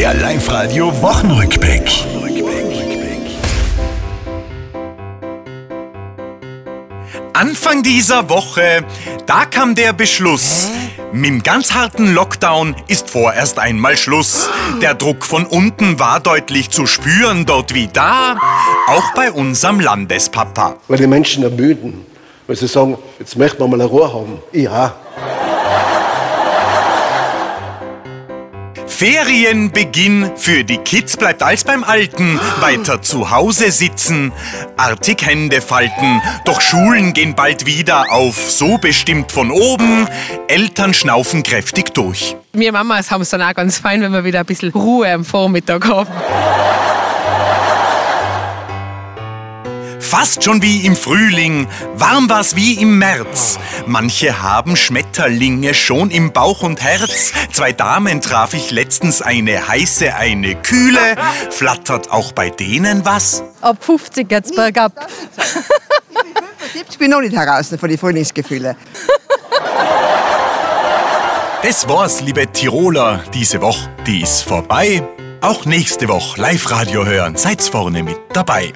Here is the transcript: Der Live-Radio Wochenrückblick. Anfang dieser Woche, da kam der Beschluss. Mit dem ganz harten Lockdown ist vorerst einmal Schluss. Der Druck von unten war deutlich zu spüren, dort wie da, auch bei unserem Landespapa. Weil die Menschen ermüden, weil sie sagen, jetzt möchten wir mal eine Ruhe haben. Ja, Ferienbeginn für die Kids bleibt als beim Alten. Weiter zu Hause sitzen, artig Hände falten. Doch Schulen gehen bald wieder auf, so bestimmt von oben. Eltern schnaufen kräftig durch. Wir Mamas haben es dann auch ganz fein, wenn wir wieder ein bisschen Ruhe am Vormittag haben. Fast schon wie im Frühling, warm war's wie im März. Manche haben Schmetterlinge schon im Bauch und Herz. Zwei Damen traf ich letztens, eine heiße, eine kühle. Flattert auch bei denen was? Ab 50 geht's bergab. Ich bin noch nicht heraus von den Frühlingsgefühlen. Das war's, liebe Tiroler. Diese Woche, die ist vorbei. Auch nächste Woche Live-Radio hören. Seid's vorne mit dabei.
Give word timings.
Der 0.00 0.14
Live-Radio 0.14 0.90
Wochenrückblick. 1.02 1.82
Anfang 7.34 7.82
dieser 7.82 8.30
Woche, 8.30 8.82
da 9.26 9.44
kam 9.44 9.74
der 9.74 9.92
Beschluss. 9.92 10.70
Mit 11.12 11.26
dem 11.26 11.42
ganz 11.42 11.74
harten 11.74 12.14
Lockdown 12.14 12.76
ist 12.88 13.10
vorerst 13.10 13.58
einmal 13.58 13.98
Schluss. 13.98 14.48
Der 14.80 14.94
Druck 14.94 15.22
von 15.22 15.44
unten 15.44 15.98
war 15.98 16.18
deutlich 16.20 16.70
zu 16.70 16.86
spüren, 16.86 17.44
dort 17.44 17.74
wie 17.74 17.88
da, 17.92 18.38
auch 18.86 19.12
bei 19.14 19.30
unserem 19.30 19.80
Landespapa. 19.80 20.76
Weil 20.88 20.96
die 20.96 21.06
Menschen 21.06 21.42
ermüden, 21.42 22.06
weil 22.46 22.56
sie 22.56 22.68
sagen, 22.68 22.96
jetzt 23.18 23.36
möchten 23.36 23.58
wir 23.58 23.68
mal 23.68 23.74
eine 23.74 23.84
Ruhe 23.84 24.10
haben. 24.10 24.38
Ja, 24.52 24.94
Ferienbeginn 29.00 30.32
für 30.36 30.62
die 30.62 30.76
Kids 30.76 31.16
bleibt 31.16 31.42
als 31.42 31.64
beim 31.64 31.84
Alten. 31.84 32.38
Weiter 32.60 33.00
zu 33.00 33.30
Hause 33.30 33.70
sitzen, 33.70 34.30
artig 34.76 35.24
Hände 35.24 35.62
falten. 35.62 36.20
Doch 36.44 36.60
Schulen 36.60 37.14
gehen 37.14 37.34
bald 37.34 37.64
wieder 37.64 38.12
auf, 38.12 38.50
so 38.50 38.76
bestimmt 38.76 39.32
von 39.32 39.50
oben. 39.50 40.06
Eltern 40.48 40.92
schnaufen 40.92 41.42
kräftig 41.42 41.94
durch. 41.94 42.36
Wir 42.52 42.72
Mamas 42.72 43.10
haben 43.10 43.22
es 43.22 43.30
dann 43.30 43.40
auch 43.40 43.54
ganz 43.54 43.78
fein, 43.78 44.02
wenn 44.02 44.12
wir 44.12 44.22
wieder 44.22 44.40
ein 44.40 44.44
bisschen 44.46 44.70
Ruhe 44.70 45.10
am 45.10 45.24
Vormittag 45.24 45.88
haben. 45.88 46.10
Fast 50.10 50.42
schon 50.42 50.60
wie 50.60 50.84
im 50.84 50.96
Frühling, 50.96 51.68
warm 51.94 52.28
war's 52.28 52.56
wie 52.56 52.74
im 52.74 52.98
März. 52.98 53.60
Manche 53.86 54.42
haben 54.42 54.74
Schmetterlinge 54.74 55.72
schon 55.72 56.10
im 56.10 56.32
Bauch 56.32 56.64
und 56.64 56.82
Herz. 56.82 57.32
Zwei 57.52 57.70
Damen 57.70 58.20
traf 58.20 58.52
ich 58.52 58.72
letztens, 58.72 59.22
eine 59.22 59.68
heiße, 59.68 60.12
eine 60.12 60.56
kühle. 60.56 61.14
Flattert 61.50 62.10
auch 62.10 62.32
bei 62.32 62.50
denen 62.50 63.04
was? 63.04 63.44
Ab 63.60 63.76
50 63.84 64.28
geht's 64.28 64.52
bergab. 64.52 65.06
Ich 66.90 66.98
bin 66.98 67.12
noch 67.12 67.20
nicht 67.20 67.36
heraus 67.36 67.68
von 67.78 67.88
den 67.88 67.96
Frühlingsgefühlen. 67.96 68.74
Das 71.62 71.88
war's, 71.88 72.20
liebe 72.20 72.50
Tiroler. 72.50 73.22
Diese 73.32 73.60
Woche, 73.60 73.88
die 74.08 74.22
ist 74.22 74.42
vorbei. 74.42 75.06
Auch 75.40 75.66
nächste 75.66 76.08
Woche 76.08 76.40
Live-Radio 76.40 77.06
hören. 77.06 77.36
Seid's 77.36 77.68
vorne 77.68 78.02
mit 78.02 78.18
dabei. 78.32 78.72